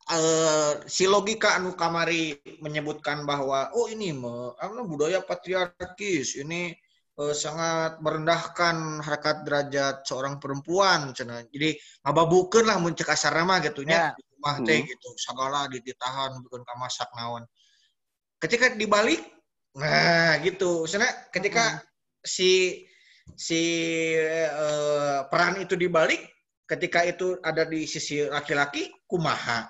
uh, 0.08 0.80
si 0.88 1.04
logika 1.04 1.60
anu 1.60 1.76
kamari 1.76 2.40
menyebutkan 2.64 3.28
bahwa 3.28 3.76
oh 3.76 3.92
ini 3.92 4.16
mah 4.16 4.56
budaya 4.88 5.20
patriarkis, 5.20 6.40
ini 6.40 6.72
uh, 7.20 7.36
sangat 7.36 8.00
merendahkan 8.00 9.04
harkat 9.04 9.44
derajat 9.44 10.08
seorang 10.08 10.40
perempuan 10.40 11.12
cina. 11.12 11.44
jadi 11.52 11.76
ngababukeun 12.08 12.66
lah 12.66 12.80
mun 12.80 12.96
cek 12.96 13.12
asarna 13.12 13.60
gitu 13.60 13.84
nya 13.84 14.16
yeah. 14.16 14.29
Rumah 14.40 14.56
teh 14.64 14.80
hmm. 14.80 14.88
gitu 14.88 15.10
segala 15.20 15.68
ditahan 15.68 16.40
bukan 16.40 16.64
kamasak 16.64 17.12
naon. 17.20 17.44
Ketika 18.40 18.72
dibalik 18.72 19.20
nah 19.76 20.40
gitu. 20.40 20.88
Sana 20.88 21.12
ketika 21.28 21.84
hmm. 21.84 21.84
si 22.24 22.82
si 23.36 23.62
uh, 24.48 25.28
peran 25.28 25.60
itu 25.60 25.76
dibalik 25.76 26.24
ketika 26.64 27.04
itu 27.04 27.36
ada 27.44 27.68
di 27.68 27.84
sisi 27.84 28.24
laki-laki 28.24 28.88
kumaha? 29.04 29.68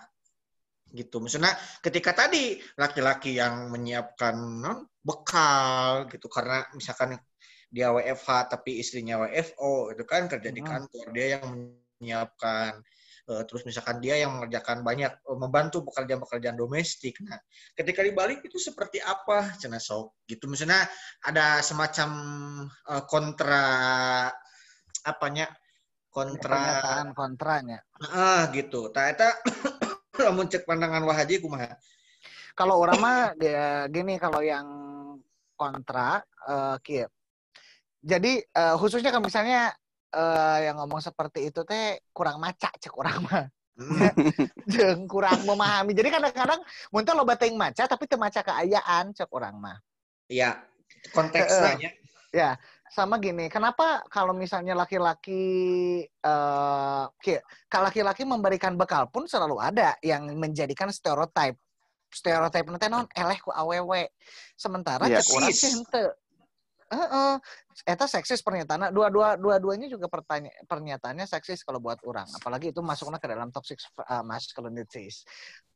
Gitu. 0.94 1.18
Misalnya 1.18 1.58
ketika 1.82 2.14
tadi 2.14 2.62
laki-laki 2.78 3.42
yang 3.42 3.74
menyiapkan 3.74 4.38
non 4.38 4.86
bekal 5.02 6.06
gitu. 6.14 6.30
Karena 6.30 6.62
misalkan 6.78 7.18
dia 7.74 7.90
WFH 7.90 8.54
tapi 8.54 8.78
istrinya 8.78 9.18
WFO 9.26 9.98
itu 9.98 10.06
kan 10.06 10.30
kerja 10.30 10.50
di 10.54 10.62
kantor 10.62 11.06
dia 11.10 11.38
yang 11.42 11.74
menyiapkan 11.98 12.82
terus 13.46 13.62
misalkan 13.68 14.02
dia 14.02 14.18
yang 14.18 14.38
mengerjakan 14.38 14.82
banyak 14.82 15.12
uh, 15.30 15.38
membantu 15.38 15.86
pekerjaan-pekerjaan 15.86 16.58
domestik. 16.58 17.22
Nah 17.22 17.38
ketika 17.78 18.02
dibalik 18.02 18.42
itu 18.42 18.58
seperti 18.58 18.98
apa? 19.04 19.54
Cina 19.62 19.78
sok 19.78 20.26
gitu. 20.26 20.50
Misalnya 20.50 20.90
ada 21.22 21.62
semacam 21.62 22.10
uh, 22.90 23.04
kontra 23.06 23.66
apanya? 25.06 25.52
Kontra 26.10 27.06
kontranya. 27.14 27.86
Ah 28.10 28.50
gitu. 28.50 28.90
Tak 28.90 29.06
eta 29.14 29.30
namun 30.26 30.50
cek 30.50 30.66
pandangan 30.66 31.06
wahaji 31.06 31.38
kumaha? 31.38 31.78
Kalau 32.58 32.82
orang 32.82 32.98
mah 33.00 33.22
dia 33.38 33.86
gini 33.88 34.18
kalau 34.18 34.42
yang 34.42 34.68
kontra 35.54 36.24
uh, 36.50 36.76
jadi 38.00 38.40
uh, 38.56 38.76
khususnya 38.80 39.12
kalau 39.12 39.28
misalnya 39.28 39.76
uh, 40.14 40.58
yang 40.62 40.76
ngomong 40.82 41.02
seperti 41.02 41.50
itu 41.50 41.62
teh 41.66 42.00
kurang 42.14 42.42
maca 42.42 42.70
cek 42.74 42.94
kurang 42.94 43.26
mah. 43.28 43.46
Hmm. 43.80 44.12
jeng 44.74 45.08
kurang 45.08 45.40
memahami. 45.48 45.96
Jadi 45.96 46.10
kadang-kadang 46.12 46.60
muntah 46.92 47.16
lo 47.16 47.24
bateng 47.24 47.56
maca 47.56 47.88
tapi 47.88 48.06
temaca 48.10 48.44
keayaan 48.44 49.16
cek 49.16 49.32
orang 49.32 49.56
mah. 49.56 49.78
Iya 50.28 50.70
konteksnya 51.16 51.90
uh, 51.90 51.94
ya. 52.34 52.52
Sama 52.90 53.22
gini 53.22 53.54
kenapa 53.54 54.02
kalau 54.10 54.34
misalnya 54.34 54.74
laki-laki 54.74 56.02
uh, 56.26 57.06
kalau 57.70 57.86
laki-laki 57.86 58.26
memberikan 58.26 58.74
bekal 58.74 59.06
pun 59.14 59.30
selalu 59.30 59.62
ada 59.62 59.94
yang 60.02 60.26
menjadikan 60.34 60.90
stereotip 60.90 61.54
stereotip 62.10 62.66
nanti 62.66 62.90
non 62.90 63.06
eleh 63.14 63.38
ku 63.38 63.54
awewe. 63.54 64.10
Sementara 64.58 65.06
yes. 65.06 65.30
cek 65.30 65.38
orang 65.38 65.54
sih 65.54 65.72
uh, 66.94 67.38
eta 67.86 68.06
seksis 68.10 68.42
pernyataan 68.42 68.92
dua-dua 68.92 69.38
dua-duanya 69.38 69.88
juga 69.88 70.10
pertanya 70.12 70.52
pernyataannya 70.66 71.26
seksis 71.30 71.64
kalau 71.64 71.80
buat 71.80 72.02
orang 72.04 72.28
apalagi 72.36 72.74
itu 72.74 72.82
masuknya 72.84 73.22
ke 73.22 73.30
dalam 73.30 73.54
toxic 73.54 73.80
uh, 74.04 74.26
masculinities 74.26 75.24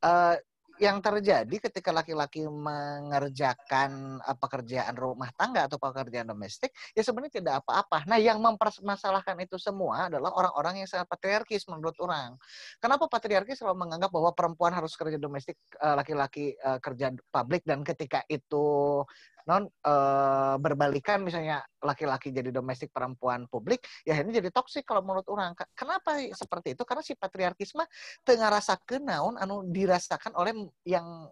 uh, 0.04 0.36
yang 0.82 1.06
terjadi 1.06 1.70
ketika 1.70 1.94
laki-laki 1.94 2.50
mengerjakan 2.50 4.18
uh, 4.26 4.34
pekerjaan 4.34 4.98
rumah 4.98 5.30
tangga 5.38 5.70
atau 5.70 5.78
pekerjaan 5.78 6.26
domestik 6.26 6.74
ya 6.98 7.06
sebenarnya 7.06 7.46
tidak 7.46 7.54
apa-apa. 7.62 8.10
Nah, 8.10 8.18
yang 8.18 8.42
mempermasalahkan 8.42 9.38
itu 9.46 9.62
semua 9.62 10.10
adalah 10.10 10.34
orang-orang 10.34 10.82
yang 10.82 10.90
sangat 10.90 11.06
patriarkis 11.14 11.70
menurut 11.70 11.94
orang. 12.02 12.42
Kenapa 12.82 13.06
patriarkis 13.06 13.62
selalu 13.62 13.86
menganggap 13.86 14.10
bahwa 14.10 14.34
perempuan 14.34 14.74
harus 14.74 14.98
kerja 14.98 15.22
domestik, 15.22 15.62
laki-laki 15.78 16.58
kerja 16.82 17.14
publik 17.30 17.62
dan 17.70 17.86
ketika 17.86 18.26
itu 18.26 19.06
non 19.44 19.68
uh, 19.68 20.56
berbalikan 20.56 21.20
misalnya 21.20 21.60
laki-laki 21.84 22.32
jadi 22.32 22.48
domestik 22.48 22.96
perempuan 22.96 23.44
publik 23.52 23.84
ya 24.08 24.16
ini 24.16 24.32
jadi 24.32 24.48
toksik 24.48 24.88
kalau 24.88 25.04
menurut 25.04 25.28
orang. 25.28 25.52
Kenapa 25.76 26.16
seperti 26.32 26.80
itu? 26.80 26.84
Karena 26.88 27.04
si 27.04 27.14
patriarkisme 27.18 27.84
tengah 28.24 28.48
rasa 28.48 28.80
kenaun 28.88 29.36
anu 29.36 29.68
dirasakan 29.68 30.32
oleh 30.40 30.56
yang 30.88 31.28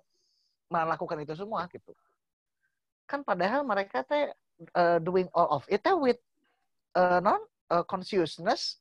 melakukan 0.68 1.24
itu 1.24 1.36
semua 1.40 1.68
gitu. 1.72 1.96
Kan 3.08 3.24
padahal 3.24 3.64
mereka 3.64 4.04
teh 4.04 4.32
uh, 4.76 5.00
doing 5.00 5.32
all 5.32 5.60
of 5.60 5.64
it 5.72 5.84
with 6.00 6.20
uh, 7.00 7.24
non 7.24 7.40
uh, 7.72 7.84
consciousness 7.88 8.81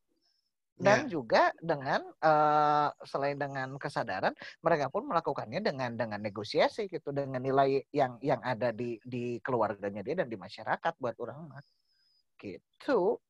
dan 0.80 1.04
yeah. 1.04 1.08
juga 1.12 1.42
dengan 1.60 2.00
uh, 2.24 2.88
selain 3.04 3.36
dengan 3.36 3.76
kesadaran 3.76 4.32
mereka 4.64 4.88
pun 4.88 5.04
melakukannya 5.04 5.60
dengan 5.60 5.92
dengan 5.92 6.24
negosiasi 6.24 6.88
gitu 6.88 7.12
dengan 7.12 7.44
nilai 7.44 7.84
yang 7.92 8.16
yang 8.24 8.40
ada 8.40 8.72
di 8.72 8.96
di 9.04 9.36
keluarganya 9.44 10.00
dia 10.00 10.24
dan 10.24 10.32
di 10.32 10.40
masyarakat 10.40 10.92
buat 10.96 11.14
orang 11.20 11.52
mah 11.52 11.64
gitu 12.40 13.20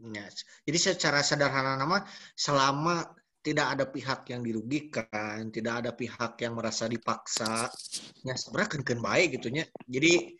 yes. 0.00 0.48
jadi 0.64 0.78
secara 0.80 1.20
sederhana 1.20 1.76
nama 1.76 2.08
selama 2.32 3.04
tidak 3.44 3.66
ada 3.78 3.84
pihak 3.84 4.24
yang 4.32 4.40
dirugikan 4.40 5.52
tidak 5.52 5.84
ada 5.84 5.90
pihak 5.92 6.40
yang 6.40 6.56
merasa 6.56 6.88
dipaksa 6.88 7.68
ya 8.24 8.34
sebenarnya 8.34 8.80
kan 8.80 9.00
baik 9.04 9.38
gitunya 9.38 9.68
jadi 9.84 10.34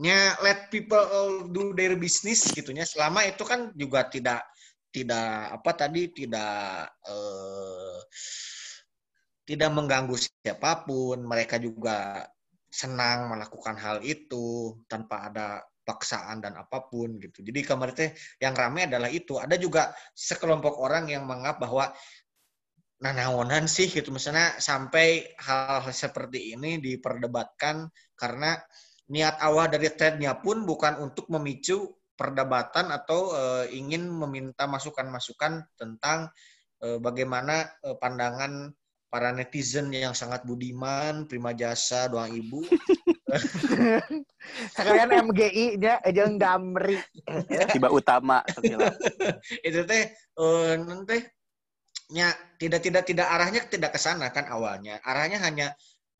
nya 0.00 0.34
let 0.40 0.72
people 0.72 0.98
all 0.98 1.46
do 1.52 1.76
their 1.76 1.94
business 2.00 2.48
gitunya 2.50 2.88
selama 2.88 3.28
itu 3.28 3.44
kan 3.44 3.70
juga 3.76 4.08
tidak 4.08 4.40
tidak 4.92 5.56
apa 5.56 5.70
tadi 5.72 6.12
tidak 6.12 6.92
eh, 7.08 7.98
tidak 9.48 9.70
mengganggu 9.74 10.14
siapa 10.20 10.84
pun 10.86 11.24
mereka 11.24 11.58
juga 11.58 12.28
senang 12.72 13.32
melakukan 13.32 13.76
hal 13.76 14.00
itu 14.04 14.76
tanpa 14.86 15.28
ada 15.28 15.60
paksaan 15.82 16.38
dan 16.40 16.54
apa 16.56 16.86
pun 16.86 17.18
gitu. 17.18 17.42
Jadi 17.42 17.60
kemarin 17.66 17.94
teh 17.94 18.10
yang 18.38 18.54
ramai 18.54 18.86
adalah 18.86 19.10
itu. 19.10 19.36
Ada 19.36 19.58
juga 19.58 19.90
sekelompok 20.14 20.78
orang 20.78 21.10
yang 21.10 21.26
menganggap 21.26 21.58
bahwa 21.58 21.90
nanawonan 23.02 23.66
sih 23.66 23.90
gitu 23.90 24.14
misalnya 24.14 24.54
sampai 24.62 25.34
hal, 25.42 25.82
hal 25.82 25.90
seperti 25.90 26.54
ini 26.54 26.78
diperdebatkan 26.78 27.90
karena 28.14 28.54
niat 29.10 29.42
awal 29.42 29.66
dari 29.66 29.90
threadnya 29.90 30.38
pun 30.38 30.62
bukan 30.62 31.02
untuk 31.02 31.26
memicu 31.26 31.82
perdebatan 32.22 32.94
atau 32.94 33.34
uh, 33.34 33.66
ingin 33.66 34.06
meminta 34.06 34.70
masukan-masukan 34.70 35.66
tentang 35.74 36.30
uh, 36.86 37.02
bagaimana 37.02 37.66
uh, 37.82 37.98
pandangan 37.98 38.70
para 39.10 39.34
netizen 39.34 39.90
yang 39.90 40.14
sangat 40.14 40.46
budiman, 40.46 41.26
prima 41.26 41.50
jasa, 41.50 42.06
doang 42.06 42.30
ibu. 42.30 42.62
Sekalian 44.78 45.28
MGI 45.28 45.82
nya 45.82 45.98
jeung 46.14 46.38
Damri. 46.38 47.02
Tiba 47.74 47.90
utama. 47.90 48.46
Itu 49.66 49.82
teh 49.82 50.14
uh, 50.38 50.78
nanti 50.78 51.20
nya 52.14 52.30
tidak 52.56 52.86
tidak 52.86 53.04
tidak 53.04 53.26
arahnya 53.26 53.66
tidak 53.66 53.92
ke 53.92 54.00
sana 54.00 54.30
kan 54.30 54.46
awalnya. 54.48 55.02
Arahnya 55.04 55.44
hanya 55.44 55.66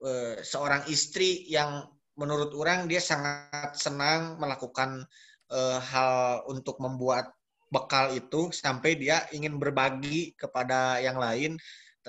uh, 0.03 0.43
seorang 0.45 0.85
istri 0.91 1.49
yang 1.49 1.87
menurut 2.17 2.53
orang 2.53 2.93
dia 2.93 3.01
sangat 3.01 3.73
senang 3.73 4.37
melakukan 4.37 5.09
uh, 5.53 5.79
hal 5.79 6.49
untuk 6.49 6.81
membuat 6.81 7.29
bekal 7.73 8.13
itu 8.13 8.53
sampai 8.53 8.97
dia 8.97 9.25
ingin 9.33 9.57
berbagi 9.57 10.37
kepada 10.37 11.01
yang 11.01 11.17
lain 11.17 11.57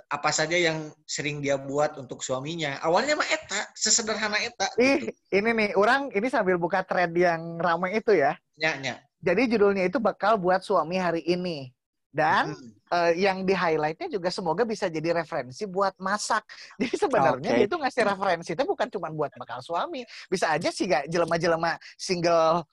apa 0.10 0.34
saja 0.34 0.58
yang 0.58 0.90
sering 1.06 1.38
dia 1.38 1.54
buat 1.54 2.02
untuk 2.02 2.26
suaminya. 2.26 2.82
Awalnya 2.82 3.14
mah 3.14 3.30
eta, 3.30 3.62
sesederhana 3.78 4.42
eta. 4.42 4.68
Ih, 4.82 5.06
gitu. 5.06 5.14
ini 5.30 5.50
nih, 5.54 5.70
orang 5.78 6.10
ini 6.10 6.28
sambil 6.34 6.58
buka 6.58 6.82
thread 6.82 7.14
yang 7.14 7.62
ramai 7.62 8.02
itu 8.02 8.18
ya. 8.18 8.34
Ya, 8.58 8.74
ya. 8.82 8.98
Jadi 9.22 9.54
judulnya 9.54 9.86
itu 9.86 10.02
bakal 10.02 10.42
buat 10.42 10.66
suami 10.66 10.98
hari 10.98 11.22
ini. 11.30 11.70
Dan 12.14 12.54
hmm. 12.54 12.94
uh, 12.94 13.14
yang 13.18 13.42
di 13.42 13.58
highlightnya 13.58 14.06
juga 14.06 14.30
semoga 14.30 14.62
bisa 14.66 14.86
jadi 14.86 15.18
referensi 15.18 15.66
buat 15.66 15.98
masak. 15.98 16.46
Jadi 16.78 16.94
sebenarnya 16.94 17.58
okay. 17.58 17.66
itu 17.66 17.74
ngasih 17.74 18.04
referensi 18.06 18.52
itu 18.54 18.64
bukan 18.70 18.86
cuma 18.94 19.10
buat 19.10 19.34
bakal 19.34 19.66
suami. 19.66 20.06
Bisa 20.30 20.54
aja 20.54 20.70
sih 20.70 20.86
gak 20.86 21.10
jelema-jelema 21.10 21.74
single 21.98 22.70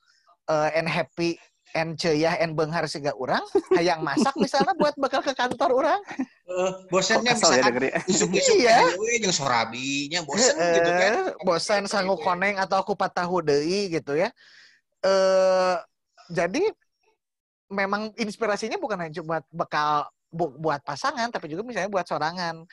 uh, 0.50 0.69
and 0.75 0.90
happy 0.90 1.38
and 1.71 1.95
ceyah 1.95 2.35
and 2.42 2.59
benghar 2.59 2.83
siga 2.90 3.14
orang 3.14 3.42
hayang 3.78 4.02
masak 4.02 4.35
misalnya 4.35 4.75
buat 4.75 4.90
bakal 4.99 5.23
ke 5.23 5.30
kantor 5.38 5.71
orang 5.71 6.00
uh, 6.50 6.83
bosannya 6.90 7.30
misalkan 7.38 7.87
ya, 7.87 8.02
isuk-isuk 8.11 8.59
iya. 8.59 8.90
yang 9.23 9.30
sorabinya 9.30 10.21
bosan 10.26 10.59
uh, 10.59 10.75
gitu 10.75 10.90
kan. 10.90 11.12
bosan 11.47 11.83
sanggup 11.87 12.19
koneng 12.26 12.59
atau 12.59 12.83
aku 12.83 12.99
patah 12.99 13.30
deui 13.47 13.95
gitu 13.95 14.19
ya. 14.19 14.35
Uh, 15.00 15.78
jadi 16.28 16.75
memang 17.71 18.11
inspirasinya 18.19 18.76
bukan 18.76 18.99
hanya 19.07 19.23
buat 19.23 19.47
bekal 19.54 20.11
bu, 20.28 20.50
buat 20.59 20.83
pasangan 20.83 21.30
tapi 21.30 21.47
juga 21.47 21.62
misalnya 21.62 21.90
buat 21.90 22.04
sorangan 22.04 22.66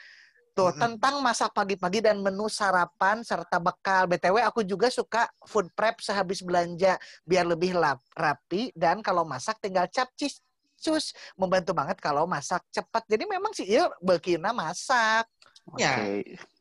Tuh, 0.57 0.73
hmm. 0.73 0.81
tentang 0.81 1.21
masak 1.21 1.53
pagi-pagi 1.53 2.01
dan 2.01 2.17
menu 2.17 2.49
sarapan 2.49 3.21
serta 3.21 3.61
bekal. 3.61 4.09
BTW 4.09 4.41
aku 4.41 4.65
juga 4.65 4.89
suka 4.89 5.29
food 5.45 5.69
prep 5.77 6.01
sehabis 6.01 6.41
belanja 6.41 6.97
biar 7.29 7.45
lebih 7.45 7.77
lap, 7.77 8.01
rapi 8.17 8.73
dan 8.73 9.05
kalau 9.05 9.21
masak 9.21 9.61
tinggal 9.61 9.85
cap 9.85 10.09
cheese 10.17 10.41
sus 10.73 11.13
membantu 11.37 11.77
banget 11.77 12.01
kalau 12.01 12.25
masak 12.25 12.65
cepat. 12.73 13.05
Jadi 13.05 13.29
memang 13.29 13.53
sih 13.53 13.69
iya 13.69 13.85
Bekina 14.01 14.49
masak. 14.49 15.29
Ya, 15.77 15.93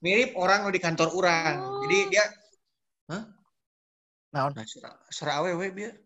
mirip 0.04 0.36
orang 0.36 0.68
di 0.68 0.76
kantor 0.76 1.16
orang. 1.16 1.54
Oh. 1.64 1.80
Jadi 1.88 2.12
dia 2.12 2.24
Hah? 3.08 3.22
Nah, 4.36 4.52
surah 5.08 5.40
awewe 5.40 5.72
biar. 5.72 5.96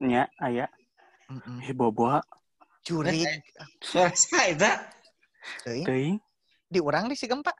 Nya, 0.00 0.32
aya. 0.40 0.64
Mm 1.28 1.40
-mm. 1.44 1.58
Heboboa. 1.60 2.24
Curi. 2.80 3.20
Suara 3.84 4.16
saya 4.16 4.88
Teuing. 5.64 6.16
Di 6.68 6.80
orang 6.80 7.10
di 7.10 7.16
si 7.16 7.26
gempa. 7.28 7.52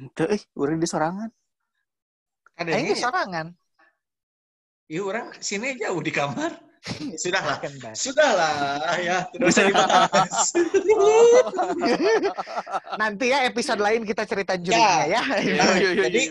Itu 0.00 0.24
eh, 0.28 0.40
orang 0.56 0.80
di 0.80 0.88
sorangan. 0.88 1.30
Ada 2.60 2.76
di 2.76 2.96
sorangan. 2.96 3.46
Iya 4.90 5.02
orang 5.06 5.26
sini 5.38 5.78
jauh 5.78 6.02
di 6.02 6.10
kamar. 6.10 6.50
Sudahlah, 7.20 7.60
sudahlah 7.92 8.96
ya, 9.04 9.28
tidak 9.28 9.52
usah 9.52 9.68
dibahas. 9.68 10.48
Nanti 13.04 13.36
ya 13.36 13.44
episode 13.44 13.84
lain 13.84 14.08
kita 14.08 14.24
cerita 14.24 14.56
jurinya 14.56 15.04
ya. 15.04 15.20
ya. 15.44 15.64
ya. 15.76 16.08
jadi, 16.08 16.22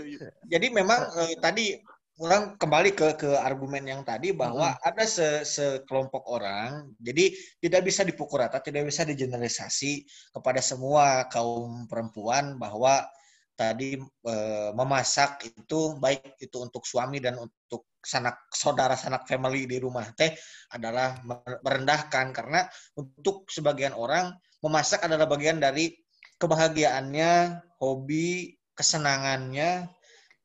jadi 0.49 0.67
memang 0.73 1.05
eh, 1.21 1.37
tadi 1.37 1.77
ulang 2.19 2.59
kembali 2.59 2.91
ke 2.91 3.15
ke 3.15 3.31
argumen 3.39 3.87
yang 3.87 4.03
tadi 4.03 4.35
bahwa 4.35 4.75
hmm. 4.75 4.83
ada 4.83 5.03
se, 5.07 5.47
sekelompok 5.47 6.27
orang 6.27 6.91
jadi 6.99 7.31
tidak 7.63 7.81
bisa 7.87 8.03
dipukul 8.03 8.43
rata 8.43 8.59
tidak 8.59 8.91
bisa 8.91 9.07
digeneralisasi 9.07 10.03
kepada 10.35 10.59
semua 10.59 11.31
kaum 11.31 11.87
perempuan 11.87 12.59
bahwa 12.59 13.07
tadi 13.55 13.95
e, 14.03 14.35
memasak 14.75 15.47
itu 15.47 15.95
baik 15.95 16.35
itu 16.43 16.59
untuk 16.59 16.83
suami 16.83 17.23
dan 17.23 17.39
untuk 17.39 17.87
sanak 18.03 18.51
saudara 18.51 18.99
sanak 18.99 19.23
family 19.23 19.63
di 19.63 19.79
rumah 19.79 20.07
teh 20.15 20.31
adalah 20.75 21.19
merendahkan 21.63 22.35
karena 22.35 22.67
untuk 22.99 23.47
sebagian 23.47 23.95
orang 23.95 24.35
memasak 24.59 25.03
adalah 25.07 25.27
bagian 25.27 25.59
dari 25.59 25.91
kebahagiaannya 26.39 27.63
hobi 27.79 28.55
kesenangannya 28.75 29.98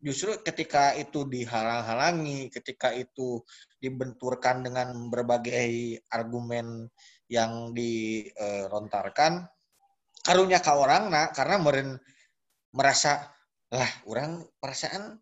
justru 0.04 0.36
ketika 0.44 0.92
itu 0.92 1.24
dihalang-halangi, 1.24 2.52
ketika 2.52 2.92
itu 2.92 3.40
dibenturkan 3.80 4.60
dengan 4.60 5.08
berbagai 5.08 6.04
argumen 6.12 6.92
yang 7.32 7.72
dilontarkan, 7.72 9.48
karunya 10.24 10.60
ke 10.60 10.72
orang 10.72 11.12
nah 11.12 11.32
karena 11.32 11.56
meren 11.60 11.96
merasa 12.72 13.28
lah 13.72 13.90
orang 14.08 14.44
perasaan 14.56 15.20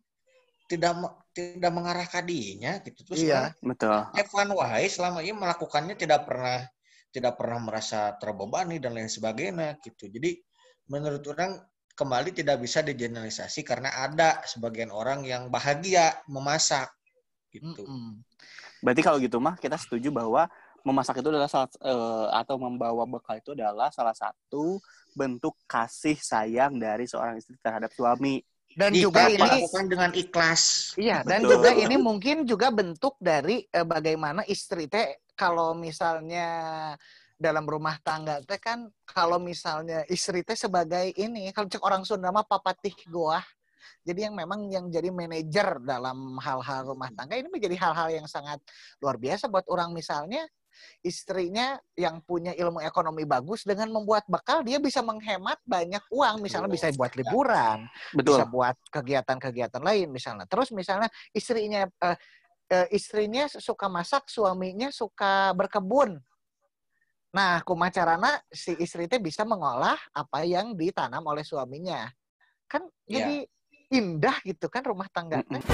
tidak 0.70 0.94
tidak 1.34 1.72
mengarah 1.72 2.06
kadinya 2.06 2.80
gitu 2.86 3.02
terus 3.04 3.24
iya, 3.24 3.52
betul. 3.60 4.08
Evan 4.14 4.54
Wahai 4.54 4.88
selama 4.88 5.20
ini 5.20 5.34
melakukannya 5.36 5.98
tidak 5.98 6.24
pernah 6.28 6.64
tidak 7.12 7.36
pernah 7.36 7.60
merasa 7.60 8.16
terbebani 8.16 8.80
dan 8.80 8.96
lain 8.96 9.10
sebagainya 9.10 9.76
gitu. 9.84 10.08
Jadi 10.08 10.40
menurut 10.88 11.20
orang 11.28 11.60
kembali 12.02 12.34
tidak 12.34 12.58
bisa 12.58 12.82
digeneralisasi 12.82 13.62
karena 13.62 13.94
ada 13.94 14.42
sebagian 14.42 14.90
orang 14.90 15.22
yang 15.22 15.46
bahagia 15.46 16.18
memasak 16.26 16.90
gitu. 17.54 17.86
Mm 17.86 17.88
-hmm. 17.88 18.12
Berarti 18.82 19.02
kalau 19.06 19.18
gitu 19.22 19.38
mah 19.38 19.54
kita 19.54 19.78
setuju 19.78 20.10
bahwa 20.10 20.50
memasak 20.82 21.22
itu 21.22 21.30
adalah 21.30 21.46
salah, 21.46 21.70
uh, 21.86 22.28
atau 22.34 22.58
membawa 22.58 23.06
bekal 23.06 23.38
itu 23.38 23.54
adalah 23.54 23.94
salah 23.94 24.14
satu 24.14 24.82
bentuk 25.14 25.54
kasih 25.70 26.18
sayang 26.18 26.82
dari 26.82 27.06
seorang 27.06 27.38
istri 27.38 27.54
terhadap 27.62 27.94
suami. 27.94 28.42
Dan 28.72 28.96
juga 28.96 29.28
ini 29.28 29.68
dengan 29.68 30.10
ikhlas. 30.16 30.96
Iya, 30.96 31.20
dan 31.28 31.44
Betul. 31.44 31.60
juga 31.60 31.70
ini 31.76 31.96
mungkin 32.00 32.36
juga 32.48 32.72
bentuk 32.72 33.20
dari 33.20 33.62
uh, 33.70 33.86
bagaimana 33.86 34.42
istri 34.48 34.88
teh 34.88 35.22
kalau 35.36 35.76
misalnya 35.76 36.48
dalam 37.42 37.66
rumah 37.66 37.98
tangga 38.06 38.38
teh 38.46 38.62
kan 38.62 38.86
kalau 39.02 39.42
misalnya 39.42 40.06
istri 40.06 40.46
teh 40.46 40.54
sebagai 40.54 41.10
ini 41.18 41.50
kalau 41.50 41.66
cek 41.66 41.82
orang 41.82 42.06
Sunda 42.06 42.30
mah 42.30 42.46
papatih 42.46 42.94
goah. 43.10 43.42
Jadi 44.02 44.30
yang 44.30 44.34
memang 44.34 44.70
yang 44.70 44.86
jadi 44.90 45.10
manajer 45.10 45.82
dalam 45.82 46.38
hal-hal 46.38 46.94
rumah 46.94 47.10
tangga 47.14 47.34
ini 47.38 47.50
menjadi 47.50 47.74
hal-hal 47.82 48.22
yang 48.22 48.26
sangat 48.30 48.62
luar 49.02 49.18
biasa 49.18 49.50
buat 49.50 49.66
orang. 49.70 49.90
Misalnya 49.94 50.46
istrinya 51.02 51.78
yang 51.94 52.22
punya 52.22 52.54
ilmu 52.54 52.82
ekonomi 52.82 53.22
bagus 53.26 53.62
dengan 53.62 53.90
membuat 53.90 54.26
bekal 54.26 54.62
dia 54.66 54.78
bisa 54.82 55.02
menghemat 55.02 55.58
banyak 55.66 56.02
uang. 56.10 56.42
Misalnya 56.42 56.70
bisa 56.70 56.90
buat 56.94 57.14
liburan 57.14 57.86
Betul. 58.14 58.42
bisa 58.42 58.44
buat 58.46 58.76
kegiatan-kegiatan 58.90 59.82
lain 59.82 60.10
misalnya. 60.10 60.46
Terus 60.50 60.74
misalnya 60.74 61.10
istrinya 61.34 61.86
uh, 62.02 62.16
uh, 62.74 62.86
istrinya 62.90 63.46
suka 63.50 63.86
masak 63.86 64.26
suaminya 64.26 64.90
suka 64.90 65.54
berkebun 65.54 66.18
Nah, 67.32 67.64
kumacarana 67.64 68.44
si 68.52 68.76
istri 68.76 69.08
teh 69.08 69.16
bisa 69.16 69.48
mengolah 69.48 69.96
apa 70.12 70.44
yang 70.44 70.76
ditanam 70.76 71.24
oleh 71.24 71.40
suaminya. 71.40 72.04
Kan 72.68 72.84
yeah. 73.08 73.24
jadi 73.24 73.36
indah 73.88 74.36
gitu 74.44 74.68
kan 74.68 74.84
rumah 74.84 75.08
tangga 75.08 75.40
teh. 75.40 75.64